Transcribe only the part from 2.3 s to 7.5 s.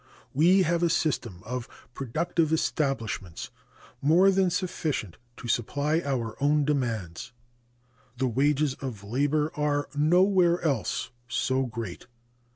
establishments more than sufficient to supply our own demands.